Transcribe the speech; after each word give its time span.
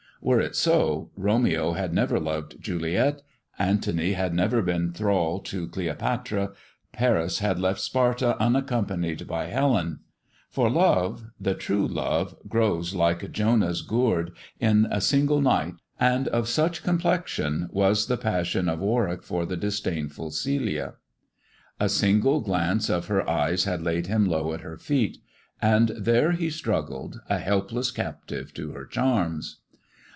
Were 0.23 0.39
it 0.39 0.55
so, 0.55 1.09
Borneo 1.17 1.73
had 1.73 1.95
never 1.95 2.19
loved 2.19 2.61
Juliet; 2.61 3.23
Antony 3.57 4.11
had 4.13 4.35
never 4.35 4.61
been 4.61 4.93
thrall 4.93 5.39
to 5.39 5.67
Cleopatra; 5.67 6.51
Paris 6.93 7.39
had 7.39 7.57
left 7.59 7.79
Sparta 7.79 8.39
unaccompanied 8.39 9.25
by 9.25 9.45
Helen; 9.45 10.01
for 10.47 10.69
love, 10.69 11.23
the 11.39 11.55
true 11.55 11.87
love, 11.87 12.35
grows, 12.47 12.93
like 12.93 13.31
Jonah's 13.31 13.81
gourd, 13.81 14.31
in 14.59 14.87
a 14.91 15.01
single 15.01 15.41
night, 15.41 15.73
and 15.99 16.27
of 16.27 16.47
such 16.47 16.83
complexion 16.83 17.67
was 17.71 18.05
the 18.05 18.15
passion 18.15 18.69
of 18.69 18.77
Warwick 18.79 19.23
for 19.23 19.47
the 19.47 19.57
disdainful 19.57 20.29
Celia. 20.29 20.93
A 21.79 21.89
single 21.89 22.41
glance 22.41 22.91
of 22.91 23.07
her 23.07 23.27
eyes 23.27 23.63
had 23.63 23.81
laid 23.81 24.05
him 24.05 24.27
low 24.29 24.53
at 24.53 24.61
her 24.61 24.77
feet, 24.77 25.17
and 25.59 25.89
there 25.97 26.33
he 26.33 26.51
struggled 26.51 27.21
a 27.27 27.39
helpless 27.39 27.89
captive 27.89 28.53
to 28.53 28.73
her 28.73 28.85
charms. 28.85 29.57